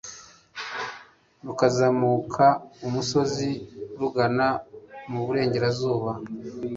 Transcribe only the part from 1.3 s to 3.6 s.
rukazamuka umusozi